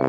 [0.00, 0.06] 大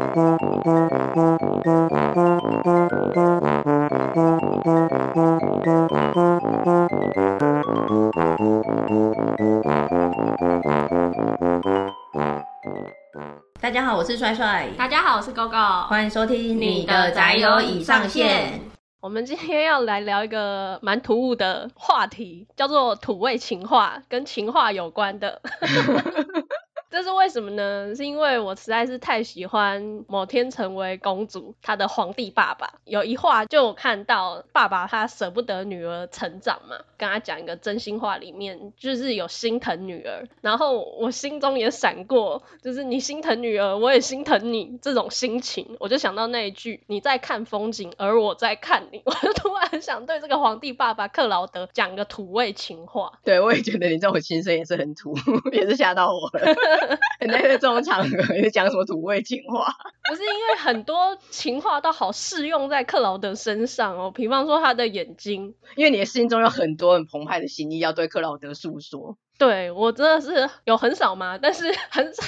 [13.69, 14.69] 家好，我是帅帅。
[14.77, 15.87] 大家好，我是 GoGo。
[15.87, 18.61] 欢迎收听你的宅友已上线。
[19.01, 25.41] 我们今天要来聊一个蛮突兀的话题，叫做土味情话，跟情话有关的。
[26.91, 27.95] 这是为什么呢？
[27.95, 53.13] 是因为我实在是太喜欢某天成为公主，她的皇帝爸爸有一话就看到爸爸他舍不得女儿成长嘛，跟他讲一个真心话，里面就是有心疼女儿，然后我心中也闪过，就是你心疼女儿，我也心疼你这种心情，我就想到那一句你在看风景，而我在看你， 我就突然想对这个皇帝爸爸克劳德讲个土味情话。
[53.23, 55.15] 对，我也觉得你这种心声也是很土，
[55.53, 56.53] 也是吓到我了。
[57.31, 59.67] 在这种场合，你 讲什么土味情话？
[60.09, 69.17] 不是因为很多情话都好适用在克劳德身上哦，比方说他的眼睛，因为你的心中有很多很澎湃的心意要对克劳德诉说。
[69.37, 72.23] 对，我真的是有很少吗，但是很少。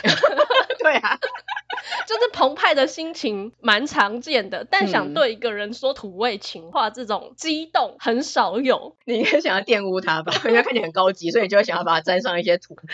[0.84, 1.18] 对啊，
[2.06, 8.96] 就是澎湃的心情蛮常见的，但想对一个人说土味情话，这种激动很少有。
[9.06, 10.34] 你应该想要玷污他吧？
[10.46, 12.76] 因为看起来很高级，所以你就会想要把它沾上一些土。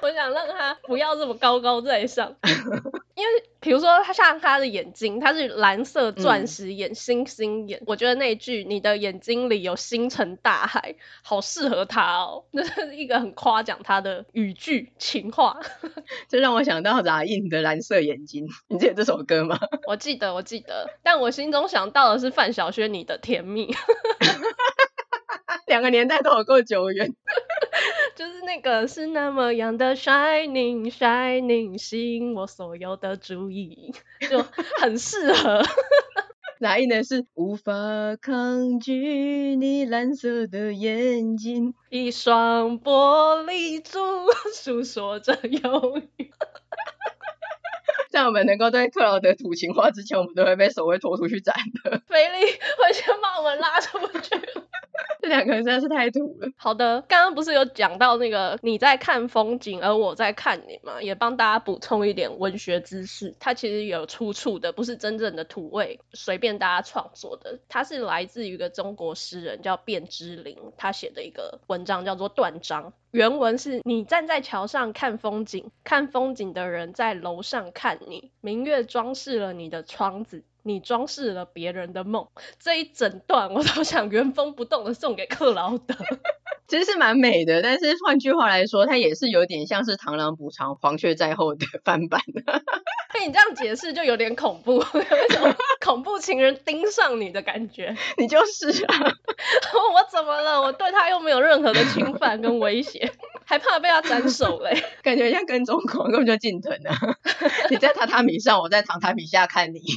[0.00, 2.36] 我想让他不要这么高高在上，
[3.16, 15.58] 因为比如说他像他的眼睛，他是蓝色钻石眼、嗯、星星眼，我觉得那句“你的眼睛里有星辰大海”好适合他哦，那是一个很夸奖他的语句情话。
[16.28, 19.58] 这让我想到 Rain 的蓝色眼睛， 你记得这首歌吗？
[19.86, 23.72] 我记得，我记得，但我心中想到的是范晓萱《你的甜蜜》，
[25.66, 27.14] 两个年代都有够久远。
[28.16, 33.94] 就是那个是那么样的 shining shining，吸引我所有的注意，
[34.28, 34.44] 就
[34.80, 35.62] 很适合。
[36.60, 37.04] 哪一呢？
[37.04, 37.72] 是无法
[38.20, 44.00] 抗拒你蓝色的眼睛，一双玻璃珠
[44.52, 46.32] 诉说着忧郁。
[48.18, 52.02] 在我们能够对克劳德吐情话之前，我们都会被守卫拖出去斩的。
[52.10, 54.36] 菲利会先把我们拉出去。
[55.20, 56.48] 这两个人实在是太土了。
[56.58, 61.00] 好的，刚刚不是有讲到那个你在看风景，而我在看你吗？
[61.00, 63.36] 也帮大家补充一点文学知识。
[63.38, 67.60] 它其实有出处的，不是真正的土味，随便大家创作的。
[67.68, 72.90] 它是来自于一个中国诗人叫卞之琳，他写的一个文章叫做《断章》。
[73.10, 80.44] 原文是你站在桥上看风景，看风景的人在楼上看你，明月装饰了你的窗子。
[80.64, 82.28] 你装饰了别人的梦，
[82.60, 85.94] 这一整段我都想原封不动的送给克劳德。
[86.68, 92.20] 其实是蛮美的，但是换句话来说，它也是有点像是螳螂捕蝉，黄雀在后的翻版。
[93.14, 97.96] 被你这样解释就有点恐怖，有一种恐怖情人盯上你的感觉。
[98.18, 100.60] 你就是啊，我怎么了？
[100.60, 103.10] 我对他又没有任何的侵犯跟威胁，
[103.48, 104.84] 还怕被他斩首嘞？
[105.02, 107.16] 感觉像跟踪狂，根本就进藤啊！
[107.70, 109.80] 你在榻榻米上，我在榻榻米下看你。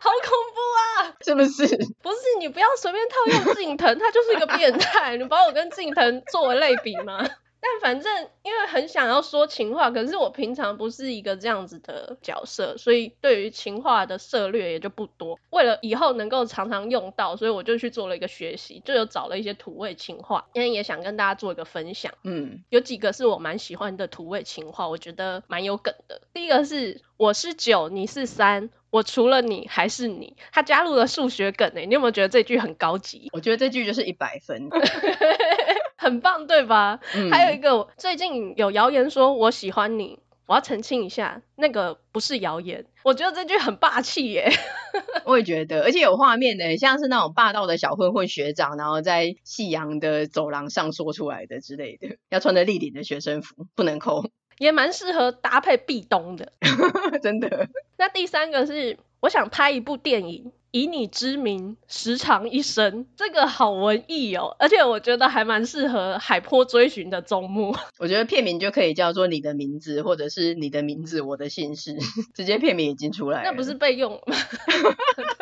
[0.00, 1.14] 好恐怖啊！
[1.24, 1.66] 是不是？
[2.02, 5.16] 不是，你不要随便套用近藤，他就是一个变态。
[5.16, 7.26] 你把我跟近藤作为类比吗？
[7.60, 15.38] 但反正因为很想要说情话，可是我平常不是一个这样子的角色，所以对于情话的涉略也就不多。
[15.50, 22.12] 为了以后能够常常用到，所以我就去做了一个学习，就有找了一些土味情话，今天也想跟大家做一个分享。
[22.22, 26.20] 嗯，有几个是我蛮喜欢的土味情话，我觉得蛮有梗的。
[26.32, 28.70] 第一个是我是九，你是三。
[28.90, 33.28] 我除了你还是你，他加入了数学梗诶，你有没有觉得这句很高级？
[33.34, 34.70] 我觉得这句就是一百分，
[35.98, 37.00] 很棒，对吧？
[37.14, 42.86] 嗯、还有一个，最近有谣言说我喜欢你，我要澄清一下，那个不是谣言。
[43.02, 44.50] 我觉得这句很霸气耶，
[45.26, 54.24] 我也觉得，而且有画面的，像是那种霸道的小混混学长，然后在夕阳的走廊上说出来的之类的，要穿着立领的学生服，不能抠。
[54.58, 56.52] 也蛮适合搭配壁咚的，
[57.22, 57.68] 真的。
[57.96, 63.06] 那第三个是，我想拍一部电影，以你之名，时常一生。
[63.16, 67.74] 这个好文艺哦，而且我觉得还蛮适合海波追寻的终幕。
[67.98, 71.96] 我觉得片名就可以叫做你的名字，或者是你的名字，我的姓氏，
[72.34, 73.50] 直接片名已经出来了。
[73.50, 74.36] 那不是备用吗？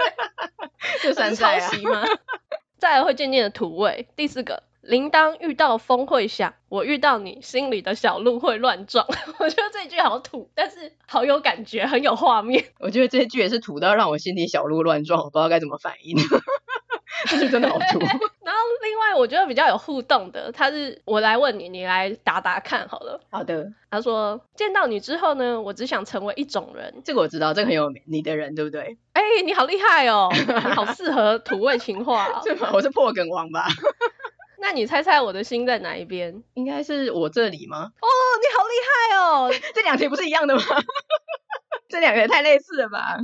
[1.02, 1.70] 就山寨啊。
[2.78, 4.06] 再来会渐渐的土味。
[4.14, 4.62] 第四个。
[4.86, 9.06] 铃铛遇到风会响，我遇到你，心里的小鹿会乱撞。
[9.38, 12.64] 我觉得这句好土，但是好有感觉，很有画面。
[12.78, 16.16] 我觉得这句也是土到让我心里小鹿乱撞，我不知道该怎么反应。
[17.28, 17.98] 这句真的好土。
[17.98, 23.20] 然后另外我觉得比较有互动的，他是我来问你，你来答答看好了。
[23.30, 23.72] 好的。
[23.90, 27.02] 他说见到你之后呢，我只想成为一种人。
[27.04, 28.98] 这个我知道，这个很有名，你的人对不对？
[29.14, 32.40] 哎，你好厉害哦，你好适合土味情话哦。
[32.44, 32.70] 是吗？
[32.72, 33.66] 我是破梗王吧？
[34.66, 36.42] 那你猜猜我的心在哪一边？
[36.54, 37.92] 应该是我这里吗？
[38.00, 38.08] 哦，
[38.42, 39.50] 你好厉害哦！
[39.72, 40.62] 这两题不是一样的吗？
[41.88, 43.16] 这两个也太类似了吧？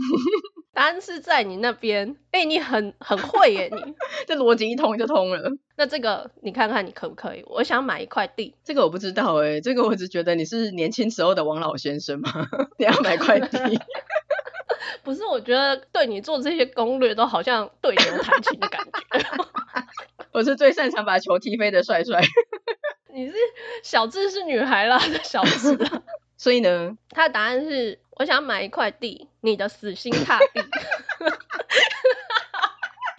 [0.73, 2.17] 答案是在你那边。
[2.31, 3.93] 哎，你很很会耶，你
[4.25, 5.51] 这逻辑一通就通了。
[5.77, 7.43] 那这个你看看你可不可以？
[7.49, 8.55] 我想买一块地。
[8.63, 12.31] 这个我不知道哎，这个我只觉得你是年轻时候的王老先生吗？
[12.79, 13.59] 你要买块地？
[15.03, 19.52] 不是，我觉得对你做这些攻略都好像对牛弹琴的感觉。
[20.33, 22.21] 我是最擅长把球踢飞的帅帅。
[23.13, 23.35] 你是
[23.83, 26.03] 小智是女孩啦 小智啊。
[26.39, 30.61] 所以呢， 他的答案是我想买一块地，你的死心塌地。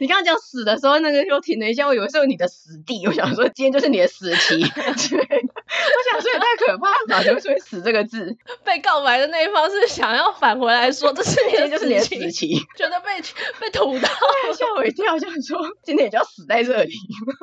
[0.03, 4.57] 你刚刚讲死的时候，那个又停了一下，我以为是你的死地，我想说今天就是你的死期。
[4.59, 8.35] 对， 我想说也太可怕了吧，怎么会死这个字？
[8.65, 13.21] 被告白的那一方是想要返回来说这是你的 就是你的死期，觉得被
[13.61, 14.09] 被捅到，
[14.53, 16.93] 吓我一跳，想说今天也就要死在这里。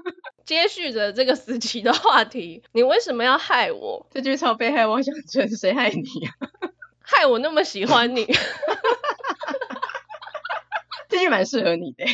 [0.44, 4.06] 接续着这个死期的话题，你为什么要害我？
[4.12, 6.68] 这句超被害妄想症，谁害你啊？
[7.00, 8.28] 害我那么喜欢你。
[11.08, 12.04] 这句蛮适合你的，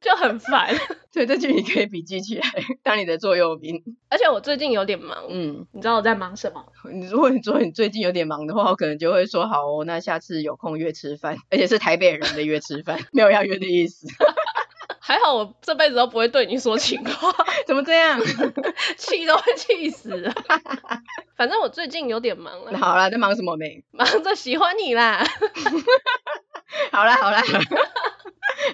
[0.00, 0.74] 就很烦。
[1.12, 2.46] 所以这句你可以笔记起来，
[2.82, 3.82] 当你的座右铭。
[4.10, 6.64] 而且我最近有点忙，嗯，你知道我在忙什么？
[6.92, 14.06] 你如果你说你最近有点忙的话，我可能就会说好哦，那下次有空约吃饭，而且是台北人的约吃饭， 没有要约的意思。
[15.00, 17.32] 还好我这辈子都不会对你说情话，
[17.64, 18.20] 怎么这样？
[18.98, 20.32] 气都会气死了。
[21.36, 22.76] 反正我最近有点忙了。
[22.76, 23.84] 好啦，在忙什么没？
[23.92, 25.24] 忙着喜欢你啦。
[26.90, 27.42] 好 啦好啦，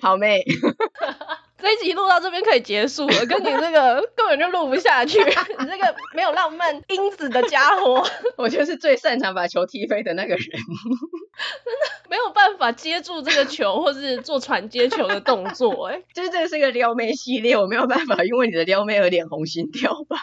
[0.01, 0.45] 好 妹，
[1.59, 8.05] 这一集录到这边可以结束了，跟你这个根本就录不下去，你这个没有浪漫因子的家伙，
[8.37, 20.19] 我就是最擅长把球踢飞的那个人，真的没有办法接住这个球，或是做传接球的动作，哎，就是这个是一个撩妹系列，我没有办法因为你的撩妹而脸红心跳吧。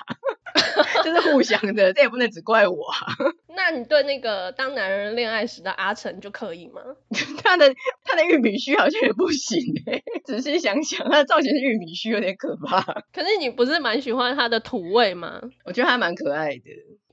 [1.03, 3.15] 这是互相的，这也不能只怪我啊。
[3.61, 6.81] 那你对那个当男人恋爱时的阿成就可以吗？
[7.43, 7.75] 他的
[8.05, 10.01] 他的玉米须好像也不行哎。
[10.23, 12.81] 仔细想想，他的造型是玉米须，有点可怕。
[13.13, 15.41] 可是你不是蛮喜欢他的土味吗？
[15.65, 16.63] 我觉得他蛮可爱的。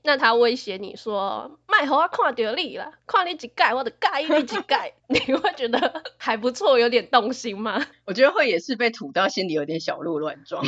[0.03, 7.85] 那他威胁你说，卖猴啊看到你了，看你几盖，我的盖你几盖， 你会觉得还不错，有点动心吗？
[8.07, 10.63] 我觉得会也是被吐到心里有点小鹿乱撞。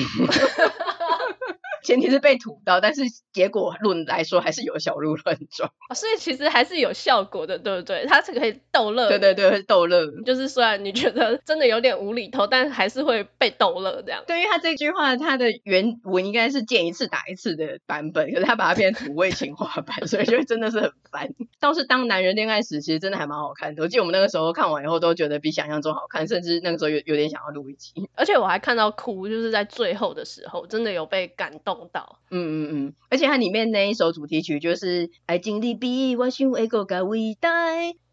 [1.83, 8.05] 前提是被吐到，但是结果论来说还是有小鹿乱撞，所以其实还是有效果的，对不对？
[8.07, 10.05] 它是可以逗乐，对对对，逗乐。
[10.25, 14.23] 就是虽然你觉得真的有点无厘头，但还是会被逗乐这样。
[14.27, 21.29] 对于他这句话，他的原文应该是见一次打一次的版本，可是他把它变成土味情话版，所以就真的是很烦。
[21.59, 23.83] 倒是当男人恋爱时，其实真的还蛮好看的。
[23.83, 28.09] 我记得我们那个时候看完以后都觉得比想象中好看，甚至那个时候有有点想要录一集。
[28.15, 31.68] 而且我还看到哭，就是在最后的时候，真的有被感动。
[31.75, 37.49] 动到，嗯嗯嗯，而且它里面那一首主题曲就是爱情里比我想的更加伟大，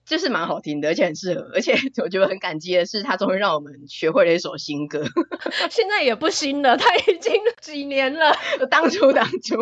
[0.05, 5.05] 就是蛮好听的，而且很适合，而且 我觉得很感激的是，他终于让我们学会了一首新歌，
[5.71, 8.33] 现在也不新了，他已经 几年了，
[8.71, 9.57] 当初当初，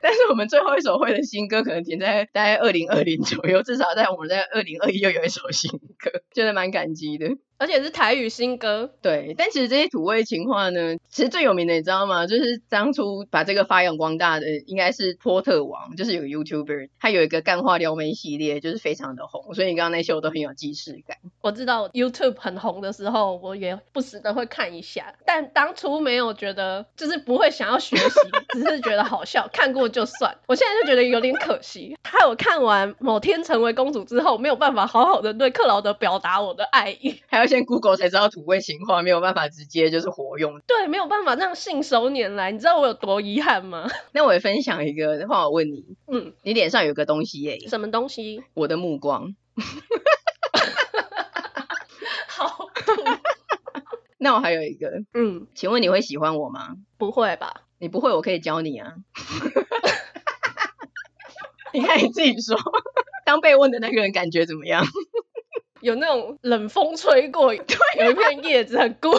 [0.00, 7.28] 但是我们最后一首会的新歌可能停在大概二零二零左右，至少在我们在二零二一又有一首新歌，觉得蛮感激的。
[7.58, 9.34] 而且是台语新歌，对。
[9.38, 12.26] 但其实这些土味情话呢，其实最有名的你知道吗？
[12.26, 19.54] 就是当初把这个发扬光大的，应该是波特王，就是有个 YouTuber，他有一个干话撩妹系列，就是非常的红。
[19.54, 21.16] 所以你刚刚那些我都很有既视感。
[21.40, 28.20] 我知道 YouTube 很红的时候，我也不时的会看一下，但当初没有觉得，就是不会想要学习，
[28.50, 30.36] 只是觉得好笑，看过就算。
[30.46, 37.45] 我现在就觉得有点可惜，害我看完某天成为公主之后，没有办法好好的对克劳德表达我的爱意，还有。
[37.46, 40.60] 先 Google 才知道土味情话，没有办法直接就是活用。
[40.66, 42.50] 对，没有办法这样信手拈来。
[42.52, 43.88] 你知道我有多遗憾吗？
[44.12, 47.58] 那我也分享一个话，我问你，嗯，你脸上有个东西耶？
[47.68, 48.42] 什么东西？
[48.54, 49.34] 我的目光。
[52.28, 52.92] 好土。
[54.18, 56.76] 那我还有一个，嗯，请问你会喜欢我吗？
[56.98, 57.62] 不会吧？
[57.78, 58.94] 你不会，我可以教你啊。
[61.72, 62.56] 你看你自己说，
[63.26, 64.86] 当被问的那个人感觉怎么样？
[65.86, 69.10] 有那种冷风吹过，对，有一片叶子很孤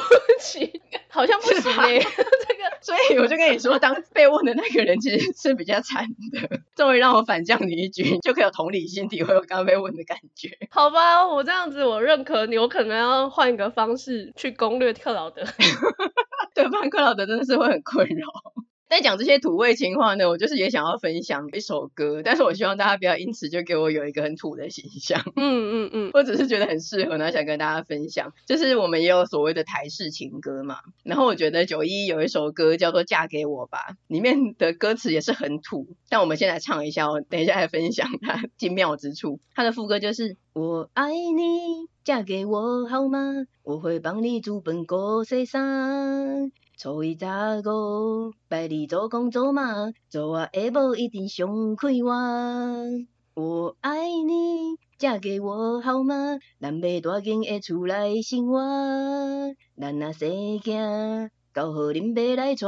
[0.42, 0.70] 寂，
[1.08, 2.00] 好像不行哎、欸。
[2.00, 10.50] 这个 所以我就跟你说，当被问的那个人其实是比较惨的，终于让我反将你一军，就可以有同理心体会我刚刚被问的感觉。
[10.70, 15.44] 好吧，我这样子我认可你，我可能要换一个方式去攻略克劳德。
[16.54, 18.28] 对，不然克劳德真的是会很困扰。
[18.90, 25.22] 在讲这些土味情话呢，我就是也想要分享一首歌，但是我希望大家不要因此就给我有一个很土的形象。
[25.36, 28.32] 嗯嗯嗯，我只是觉得很适合，然后想跟大家分享。
[28.46, 39.40] 就是我们也有所谓的台式情歌嘛，然后我觉得九一有一首歌叫做《嫁给我吧》，里面的歌词也是很土，但我们先来唱一下，我等一下来分享它 精妙之处。
[39.54, 43.46] 它的副歌就是：我爱你，嫁给我好吗？
[43.64, 46.52] 我会帮你煮本、锅洗衫。
[46.80, 52.12] 初一查五，拜二做工做嘛，做我下晡一定上快活。
[53.34, 56.38] 我爱你，嫁给我好吗？
[56.62, 58.60] 咱要大间的厝来生活，
[59.76, 60.30] 咱啊生
[60.60, 62.68] 囝，交予恁爸来带，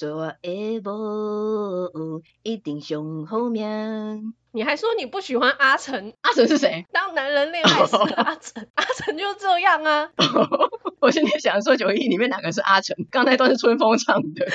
[0.00, 4.32] 做我下晡一定上好命。
[4.50, 6.14] 你还说你不喜欢阿成？
[6.22, 6.86] 阿成是谁？
[6.90, 10.10] 当男人恋爱时的阿成， 阿成就这样啊。
[11.02, 12.96] 我现在想说九一里面哪个是阿成？
[13.10, 14.46] 刚才都是春风唱的。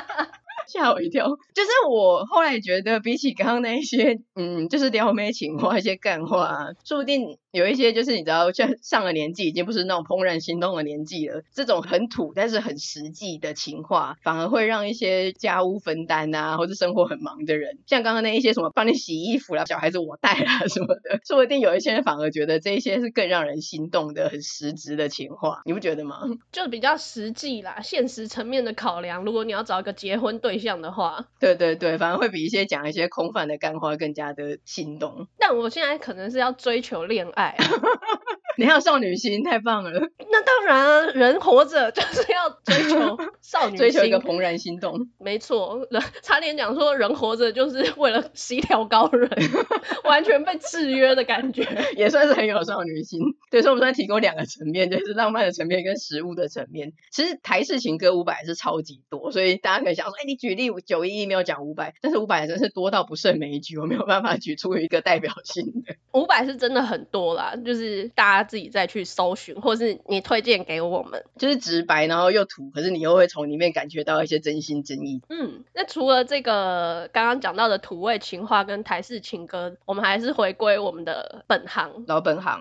[0.68, 26.22] 吓我一跳，就是我后来觉得比起刚刚那一些，嗯，就是撩妹情话一些干话，说不定有一些就是你知道，像上了年纪已经不是那种怦然心动的年纪了，这种很土但是很实际的情话，反而会让一些家务分担啊，或者生活很忙的人，像刚刚那一些什么帮你洗衣服啦、小孩子我带啦什么的，说不定有一些人反而觉得这一些是更让人心动的、很实质的情话，你不觉得吗？
[26.52, 35.26] 就比较实际啦，现实层面的考量，如果你要找一个结婚对象的话，对对对，反而会比一些讲一些空泛的干话更加的心动。
[35.38, 37.54] 但我现在可能是要追求恋爱啊。
[38.56, 39.90] 你还有少女心，太棒了。
[40.30, 45.08] 那当然啊，人活着就是要追求少女心， 追求一个怦然心动。
[45.18, 49.30] 没错，人差点讲说人活着就是为了是一条高人，
[50.04, 51.66] 完全被制约的感觉，
[51.96, 53.20] 也算是很有少女心。
[53.50, 56.92] 对，所以我们算提供两个层面，就是浪漫的层面跟食物的层面。
[57.10, 65.94] 其实台式情歌五百是超级多，所以大家可以想说，哎，你举例九一一没有讲五百，但是五百真是多到不胜枚举，我没有办法举出一个代表性的。
[66.12, 68.41] 五百是真的很多啦，就是大家。
[68.44, 75.20] 自己再去搜寻，或是你推荐给我们，就是直白，然后又土，可是你又会从里面感觉到一些真心真意。
[75.28, 82.60] 嗯，那除了这个刚刚讲到的土味情话跟台式情歌，我们还是回归我们的本行，老本行。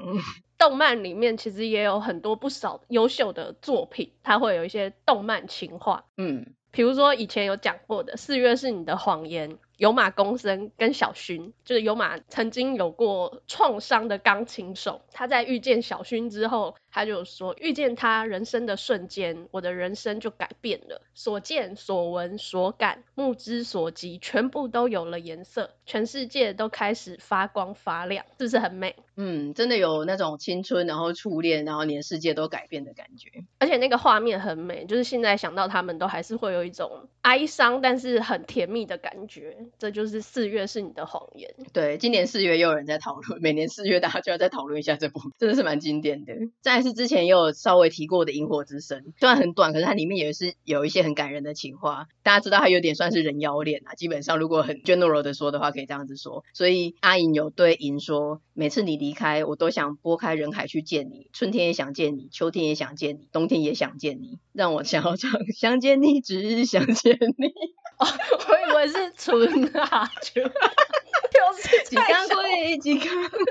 [0.57, 6.05] 动漫里面其实也有很多不少优秀的作品，它会有一些动漫情话。
[6.17, 9.51] 嗯，比如说以前有讲过的《四月是你的谎言》。
[9.81, 28.95] 有马公生跟小薰，就是有马曾经有过创伤的钢琴手，他在遇见小薰之后，他就说遇见他人生的瞬间，我的人生就改变了，所见所闻所感，目之所及，全部都有了颜色，全世界都开始发光发亮，是不是很美？
[29.15, 39.57] 嗯，真的有那种青春，然后初恋，然后连世界都改变的感觉，而且那个画面很美，就是现在想到他们都还是会有一种哀伤，但是很甜蜜的感觉。
[39.79, 41.53] 这就是四月是你的谎言。
[41.73, 46.33] 对，今年四月又有人在讨论，每年四月大家就要再讨论一下这部，真的是蛮经典的。
[46.61, 52.07] 再是之前也有稍微提过的《萤火之声》，虽然很短，可是它里面也是有一些很感人的情话。
[52.23, 56.43] 大家知道它有点算是人妖恋啊，基本上如果很 general 的说的话，可以这样子说。
[56.53, 67.80] 所以阿银有对银说，每次你离开，我都想拨开人海去见你，春天也想见你，秋天也想见你，冬天也想见你，让我想要 唱想见你，只想见你。
[68.01, 68.07] 哦，
[68.49, 70.49] 我以为是春夏秋，又
[71.61, 73.50] 是几刚归几刚，再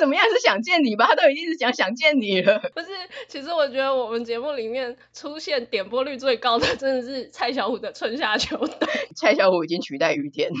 [0.00, 1.06] 怎么样是想见你吧？
[1.08, 2.58] 他都已经是讲想见你了。
[2.74, 2.86] 不是，
[3.28, 8.68] 其实我觉得我们节目里面出现点播率最高的，真的是蔡小虎的春夏秋冬。
[9.14, 10.50] 蔡小虎已经取代雨天。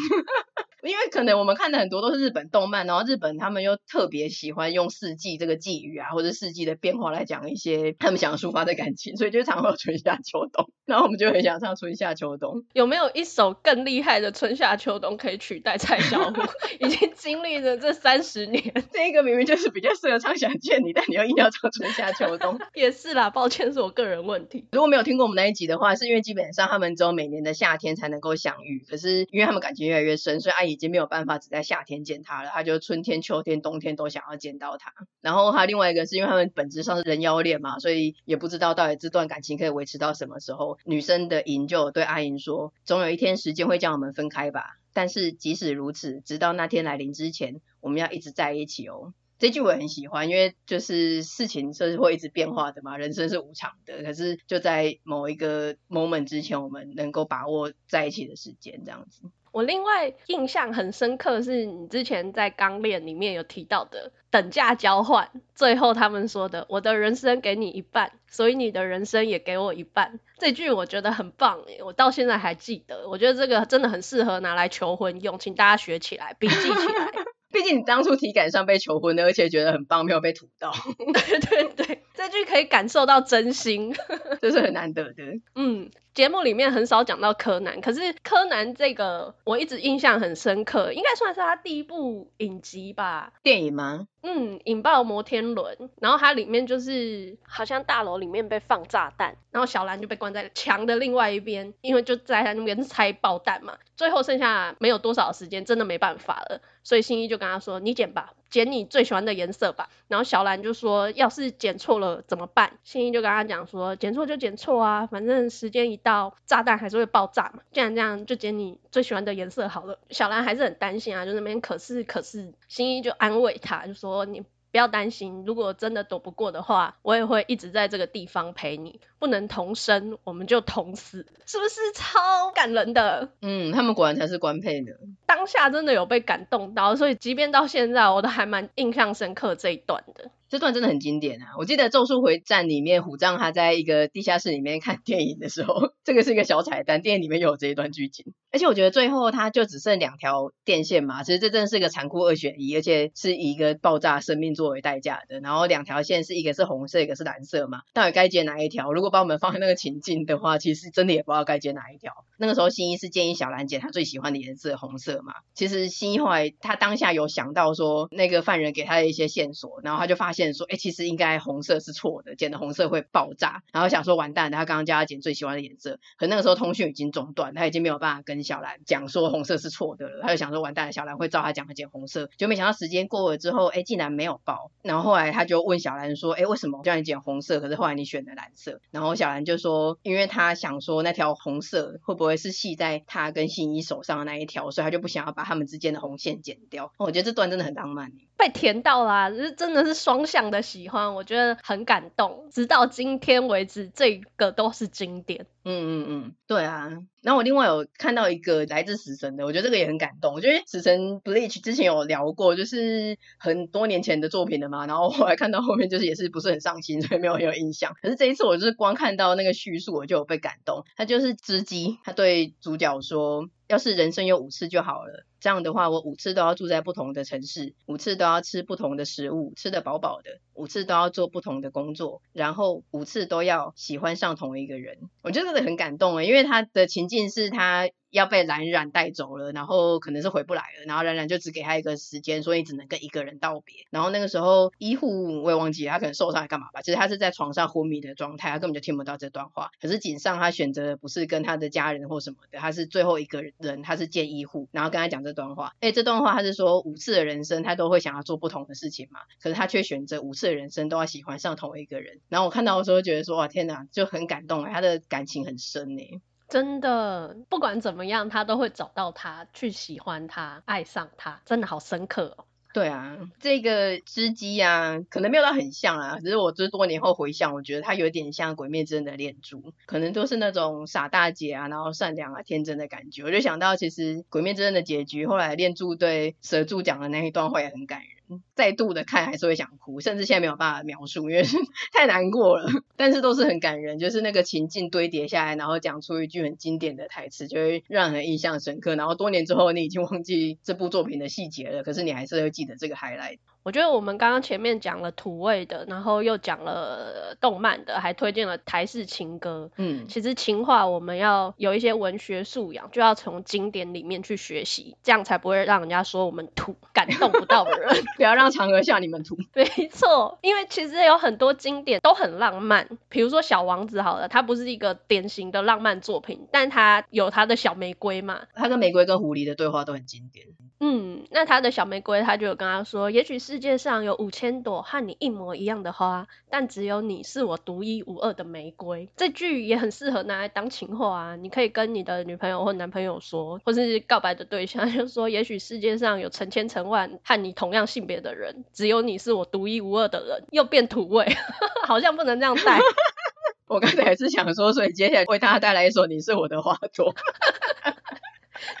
[0.82, 12.64] 因为可能我们看的很多都是日本动漫，然后日本他们又特别喜欢用四季这个季语啊，或者四季的变化来讲一些他们想要抒发的感情，所以就常会有春夏秋冬，然后我们就很想唱春夏秋冬。
[12.72, 16.40] 有没有一首更厉害的春夏秋冬可以取代蔡小虎？
[16.78, 22.58] 已经经历了这三十年，这一个明明就是比较适合唱想见你，但你又硬要唱春夏秋冬。
[22.74, 24.66] 也是啦，抱歉是我个人问题。
[24.72, 34.92] 如果没有听过我们那一集的话，是因为基本上他们只有每年的夏天才能够相遇，可是因为他们感情越来越深，所以阿姨已经没有办法只在夏天见他了，他就春天、秋天、冬天都想要见到他。
[35.20, 40.78] 然后他另外一个是因为他们本质上是人妖恋嘛，所以也不知道到底这段感情可以维持到什么时候。
[40.84, 54.02] 女生的银就对阿银说：“总有一天时间会将我们分开吧，但是即使如此，直到那天来临之前，我们要一直在一起哦。”这句我很喜欢，因为就是事情就是会一直变化的嘛，人生是无常的。
[54.02, 59.22] 可是就在某一个 moment 之前，我们能够把握在一起的时间，这样子。
[59.52, 73.08] 我另外印象很深刻，是你之前在《钢炼》里面有提到的等价交换，最后他们说的“我的人生给你一半，所以你的人生也给我一半”，这句我觉得很棒耶，我到现在还记得。
[73.08, 77.10] 我觉得这个真的很适合拿来求婚用，请大家学起来，笔记起来。
[77.52, 80.72] 毕竟你当初体感上被求婚的，而且觉得很棒，没有被吐到。
[80.96, 83.92] 对对对，这句可以感受到真心，
[84.40, 85.24] 这是很难得的。
[85.56, 85.90] 嗯。
[86.20, 93.32] 节目里面很少讲到柯南，可是柯南这个我一直印象很深刻，应该算是他第一部影集吧？
[93.42, 94.06] 电影吗？
[94.22, 129.00] 嗯，引爆摩天轮，然后它里面就是好像大楼里面被放炸弹，然后小兰就被关在墙的另外一边，因为就在他那边拆爆弹嘛，最后剩下没有多少时间，真的没办法了，所以新一就跟他说：“你剪吧，剪你最喜欢的颜色吧。”然后小兰就说：“要是剪错了怎么办？”新一就跟他讲说：“剪错就剪错啊，反正时间一到，炸弹还是会爆炸嘛，既然这样就剪你最喜欢的颜色好了。”小兰还是很担心啊，就那边可是可是，新一就安慰他，就说：“你。”不要担心，如果真的躲不过的话，我也会一直在这个地方陪你。
[129.18, 133.28] 不能同生，我们就同死，是不是超感人的？
[133.42, 134.92] 嗯，他们果然才是官配呢。
[135.26, 140.30] 当下真的有被感动到，所以即便到现在，我都还蛮印象深刻这一段的。
[140.50, 141.54] 这段真的很经典啊！
[141.58, 148.34] 我记得《咒术回战》里面虎杖他在一个地下室里面看电影的时候， 这个是一个小彩蛋，电影里面有这一段剧情。
[148.50, 155.38] 而且我觉得最后他就只剩两条电线嘛，其实这真的是一个残酷二选一，而且是以一个爆炸生命作为代价的。
[155.38, 158.92] 然后两条线是一个是红色，一个是蓝色嘛，到底该接哪一条？
[158.92, 162.12] 如果把我们放在那个情境的话，其实真的也不知道该接哪一条。
[162.38, 173.62] 那个时候新一是建议小兰捡她最喜欢的颜色红色嘛，其实新一后来他当下有想到说那个犯人给他的一些线索，然后他就发现说，哎，其实应该红色是错的，剪的红色会爆炸。
[173.72, 180.22] 然后想说完蛋，他刚刚叫他剪最喜欢的颜色，可那个时候通讯已经中断，他已经没有办法跟小兰讲说红色是错的了。
[180.22, 184.70] 他就想说完蛋了，小兰会照他讲的剪红色，就没想到时间过了之后，哎，竟然没有爆。
[184.82, 187.60] 然后后来他就问小兰说，哎，为什么叫你剪红色？
[187.60, 188.80] 可是后来你选的蓝色？
[188.90, 196.92] 然后小兰就说，因为他想说那条红色会不会是系在他跟新一手上的那一条，所以他就不想要把他们之间的红线剪掉。
[196.98, 198.12] 我觉得这段真的很浪漫。
[198.40, 202.48] 被甜到啦，啊，这真的是双向的喜欢，我觉得很感动。
[202.50, 205.44] 直到今天为止，这个都是经典。
[205.62, 206.88] 嗯嗯嗯，对啊。
[207.20, 210.32] 然后我另外有看到一个来自死神的，我觉得这个也很感动。
[210.32, 214.86] 我觉得死神 Bleach 之前有聊过，就是很多年前的作品了嘛。
[214.86, 217.92] 然后后来看到后面就是也是不是很上心，所以没有很有印象。
[218.00, 220.84] 可是这一次我就是光看到那个叙述，我就有被感动。
[220.96, 223.50] 他就是织姬，他对主角说。
[223.70, 234.98] 要是人生有五次就好了，这样的话，我五次都要住在不同的城市，五次都要吃不同的食物，吃得饱饱的，五次都要做不同的工作，然后五次都要喜欢上同一个人。
[235.22, 237.88] 我觉得这个很感动啊，因为他的情境是他。
[238.10, 243.74] 要被冉冉带走了，然后可能是回不来了，然后冉冉就只给他一个时间，所以只能跟一个人道别。
[243.90, 246.82] 然后那个时候医护我也忘记了，他可能受伤还干嘛吧？
[246.82, 249.70] 其实他是在床上昏迷的状态，他根本就听不到这段话。
[249.80, 255.74] 可是井上他选择的不是跟他的家人或什么的，他是最后一个人，他是见医护，然后跟他讲这段话。
[255.80, 262.20] 哎，这段话他是说五次的人生他都会想要做不同的事情嘛，可是他却选择五次的人生都要喜欢上同一个人。
[262.28, 266.20] 然后我看到的时候觉得说哇天哪，就很感动哎，他的感情很深哎。
[266.50, 272.44] 真的，不管怎么样，他都会找到他，去喜欢他，爱上他，真的好深刻哦。
[272.72, 283.22] 对啊，这个织姬啊，可能没有到很像啊，只是我这多年后回想，我觉得他有点像《鬼灭之刃》的恋珠，可能都是那种傻大姐啊，然后善良啊、天真的感觉。
[283.24, 288.10] 我就想到，其实《鬼灭之刃》的结局，后来恋珠对蛇柱讲的那一段话也很感人。
[288.54, 291.42] 再度的看还是会想哭，甚至现在没有办法描述，因为
[291.92, 292.70] 太难过了。
[292.96, 298.94] 但是都是很感人，就是那个情境堆叠下来，然后讲出一句很经典的台词，就会让人印象深刻。
[298.96, 303.38] 然后多年之后，你已经忘记这部作品的细节了，可是你还是会记得这个海来。
[303.62, 309.70] 我觉得我们刚刚前面讲了土味的，然后又讲了动漫的，还推荐了台式情歌。
[309.76, 317.90] 嗯，其实情话我们要有一些文学素养，就要从经典里面去学习，这样才不会让人家说我们土，感动不到的人。
[318.16, 319.36] 不要让嫦娥笑你们土。
[319.54, 328.40] 没错，因为其实有很多经典都很浪漫，比如说小王子好了，它不是一个典型的浪漫作品，但它有它的小玫瑰嘛。
[328.54, 330.46] 它跟玫瑰跟狐狸的对话都很经典。
[330.82, 339.10] 嗯，那他的小玫瑰，他就有跟他说，也许世界上有五千朵和你一模一样的花，但只有你是我独一无二的玫瑰。
[339.14, 350.44] 这句也很适合拿来当情话啊，你可以跟你的女朋友或男朋友说，或是告白的对象，就说，也许世界上有成千成万和你同样性别的人，只有你是我独一无二的人。
[350.50, 351.26] 又变土味，
[351.86, 352.80] 好像不能这样带。
[353.68, 357.12] 我刚才也是想说，所以接下来为大家带来一首《你是我的花朵》。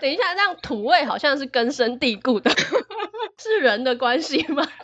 [0.00, 2.50] 等一下，这样土味好像是根深蒂固的，
[3.38, 4.66] 是人的关系吗？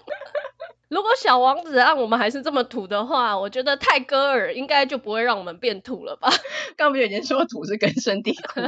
[0.88, 6.30] 如果小王子让我们还是这么土的话，我觉得泰戈尔应该就不会让我们变土了吧？
[6.78, 8.60] 刚不是已经说土是根深蒂固，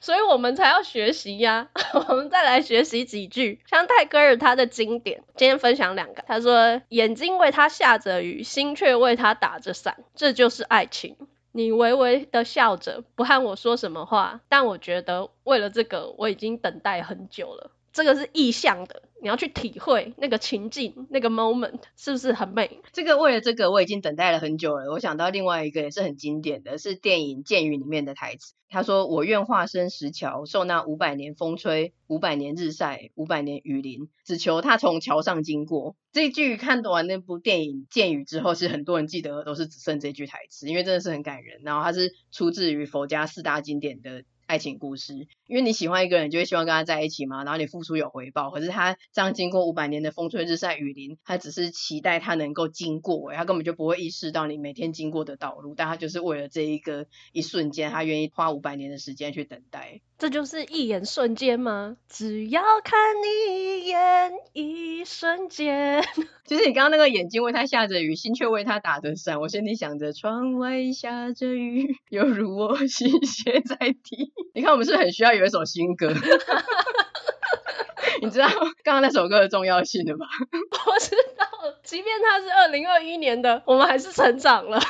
[0.00, 1.68] 所以我们才要学习呀。
[2.08, 6.24] 我们再来学习几句，像泰戈尔他的经典，今天分享两个。
[6.26, 11.16] 他说：“眼睛为他下着雨，心却为他打着伞，这就是爱情。
[11.52, 22.80] 你微微的笑着，不和我说什么话，但我觉得为了这个，我已经等待很久了。”这个是意向的，你要去体会那个情境，那个 moment 是不是很美？
[22.92, 24.90] 这个为了这个我已经等待了很久了。
[24.90, 28.54] 我想到另外一个也是很经典的，是电影《剑雨》里面的台词。
[28.72, 41.60] 他说：“我愿化身石桥，受那五百年风吹，五百年日晒，五百年雨淋，只求他从桥上经过。”这句看懂完那部电影《剑雨》之后，是很多人记得的都是只剩这句台词，因为真的是很感人。
[41.64, 44.22] 然后它是出自于佛家四大经典的。
[44.50, 47.44] 爱情故事，因为你喜欢一个人，就会希望跟他在一起嘛。
[47.44, 60.00] 然后你付出有回报，可是他这样经过五百年的风吹日晒雨淋，他只是期待他能够经过，他根本就不会意识到你每天经过的道路，但他就是为了这一个一瞬间，他愿意花五百年的时间去等待。
[60.18, 61.96] 这就是一眼瞬间吗？
[62.08, 66.02] 只要看你一眼，一瞬间。
[66.50, 69.40] 其实你刚刚那个眼睛为他下着雨，心却为他打着伞。
[69.40, 74.32] 我心里想着，窗外下着雨， 犹如我心血在滴。
[74.52, 76.10] 你看，我们是不是很需要有一首新歌？
[78.20, 78.48] 你知道
[78.82, 80.26] 刚刚那首歌的重要性的吗？
[80.92, 81.46] 我知道，
[81.84, 84.80] 即便它是二零二一年的，我们还是成长了。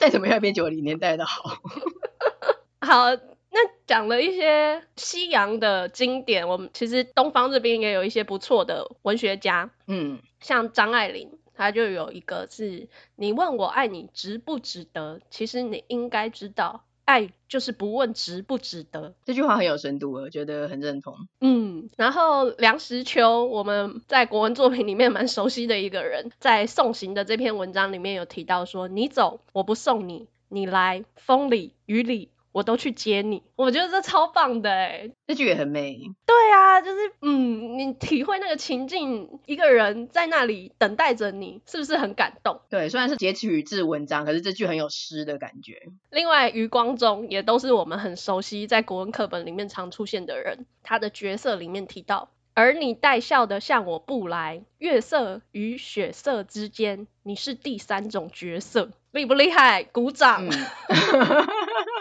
[0.00, 1.44] 再怎么样，比九零年代的好。
[2.80, 3.10] 好。
[3.56, 19.14] 那讲了一些西洋的经典，我们其实东方这边也有一些不错的文学家，嗯，像张爱玲，她就有一个是“你问我爱你值不值得，其实你应该知道，爱就是不问值不值得”。
[19.24, 21.14] 这句话很有深度，我觉得很认同。
[21.40, 35.98] 嗯，然后梁实秋，我们在国文作品里面蛮熟悉的一个人，在《送行》的这篇文章里面有提到说：“你走，我不送你；你来，风里雨里。”我都去接你，我觉得这超棒的哎，这句也很美。
[36.24, 42.60] 对啊，就是嗯，你体会那个情境，一个人在那里等待着你，是不是很感动？
[42.70, 45.82] 对，虽然是截取自文章，可是这句很有诗的感觉。
[46.10, 59.82] 另外，余光中也都是我们很熟悉，在国文课本里面常出现的人，他的角色里面提到，而你带笑的向我步来，月色与雪色之间，你是第三种角色，厉不厉害？
[59.82, 60.46] 鼓掌。
[60.46, 60.50] 嗯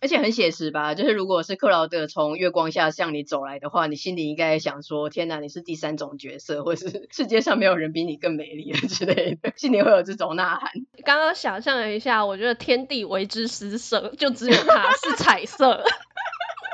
[0.00, 10.70] 而且很写实吧，就是如果是克劳德从月光下向你走来的话，你心里应该想说：天哪，你是第三种角色，或是世界上没有人比你更美丽了之类的，心里会有这种呐喊。
[11.04, 15.84] 刚刚想象了一下，我觉得天地为之失色，就只有它是彩色。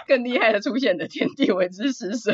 [0.06, 2.32] 更厉害的出现的天地为之失色。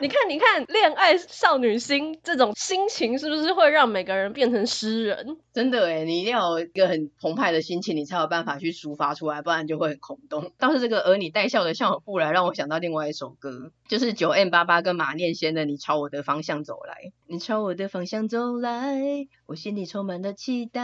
[0.00, 5.36] 你看，你看，恋爱少女心这种心情，是不是会让每个人变成诗人？
[5.52, 10.52] 真的诶，你一定要有一个很澎湃的心情，你才有办法去抒发出来，不然就会很空洞。
[10.58, 16.94] 倒是这个，而你带笑的向我步来，让我想到另外一首歌，就是九 M 八八跟马念先的《你朝我的方向走来》。
[17.26, 19.00] 你朝我的方向走来，
[19.46, 20.82] 我心里充满了期待。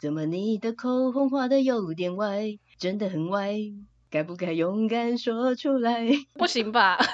[0.00, 3.56] 怎么你的口红画的有点歪，真的很歪。
[4.10, 6.06] 该不该勇敢说出来？
[6.34, 6.98] 不行吧？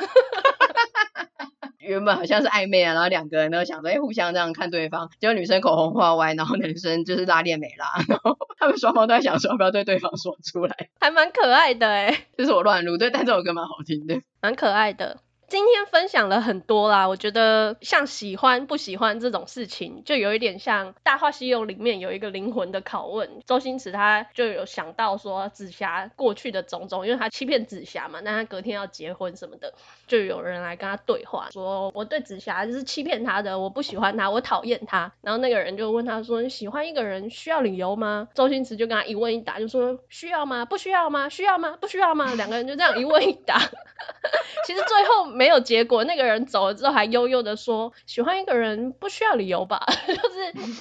[1.79, 12.27] 原本好像是暧昧啊，然后两个人都想着，哎，互相这样看对方，结果女生口红画歪，然后男生就是拉链没拉， 然后他们双方都在想说要不要对对方说出来，还蛮可爱的哎。
[12.39, 15.19] 这是我乱录，对，但这首歌蛮好听的，蛮可爱的。
[15.47, 23.41] 今天分享了很多啦，我觉得像喜欢不喜欢这种事情，就有一点像《大话西游》里面有一个灵魂的拷问。
[23.47, 29.75] 周星驰他就有想到说紫霞过去的种种，因为他欺骗紫霞嘛，那他隔天要结婚什么的，
[30.07, 35.13] 就有人来跟他对话，说我对紫霞就是欺骗他的，我不喜欢他，我讨厌他。
[35.21, 40.65] 然后那个人就问他说：“你喜欢一个人需要理由吗？”周星驰就跟他一问一答，就说：“需要吗？
[40.65, 41.29] 不需要吗？
[41.29, 41.77] 需要吗？
[41.81, 43.59] 不需要吗？”两个人就这样一问一答。
[44.67, 50.73] 其实最后没有结果，那个人走了之后还悠悠的说：“喜欢一个人不需要理由吧？” 就是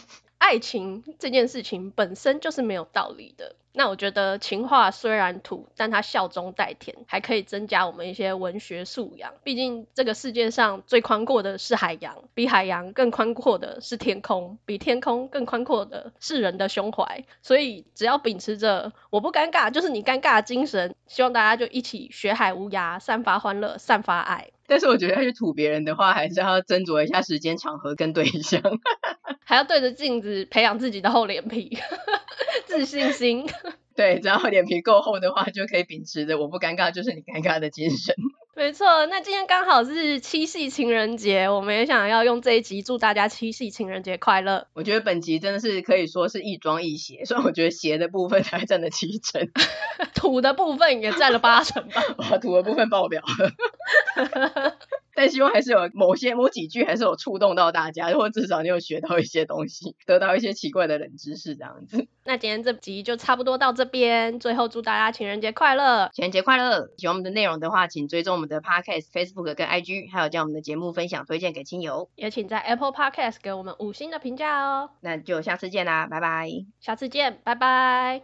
[0.44, 3.56] 爱情这件事情本身就是没有道理的。
[3.72, 9.36] 那我觉得情话虽然土，但它笑中带甜，还可以增加我们一些文学素养。
[9.46, 17.24] 毕竟这个世界上最宽阔的是海洋，比海洋更宽阔的是天空，比天空更宽阔的是人的胸怀。
[17.42, 24.52] 所以只要秉持着我不尴尬就是你尴尬的精神，希望大家就一起学海无涯，散发欢乐，散发爱。
[24.68, 28.62] 但是我觉得要去吐别人的话，还是要斟酌一下时间、场合跟对象，
[29.44, 31.78] 还要对着镜子培养自己的厚脸皮、
[32.66, 33.46] 自信心。
[33.96, 38.16] 对，只要脸皮够厚的话，就可以秉持着“我不尴尬就是你尴尬”的精神。
[38.56, 44.68] 没错，那今天刚好是七夕情人节，我们也想要用这一集祝大家七夕情人节快乐。
[44.74, 49.50] 我觉得本集真的是可以说是一庄一邪，虽然我觉得邪的部分才占了七成，
[50.14, 52.02] 土的部分也占了八成吧。
[52.18, 54.78] 把， 土的部分爆表了。
[55.16, 62.08] 但希望还是有某些某几句还是有触动到大家，或至少你有学到一些东西，得到一些奇怪的冷知识这样子。
[62.26, 66.10] 那今天这集就差不多到这边，最后祝大家情人节快乐！
[66.14, 66.90] 情人节快乐！
[66.98, 74.90] 喜欢我们的内容的话，请追踪我们的 Podcast、Facebook 跟 IG，还有将我们的节目分享推荐给亲友，也请在 Apple Podcast 给我们五星的评价哦。
[75.02, 76.50] 那就下次见啦，拜拜！
[76.80, 78.22] 下次见，拜拜！